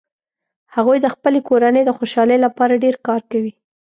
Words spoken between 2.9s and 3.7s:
کار کوي